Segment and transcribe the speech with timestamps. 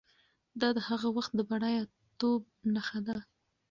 [0.61, 1.83] دا د هغه وخت د بډایه
[2.19, 2.41] توب
[2.73, 3.17] نښه وه.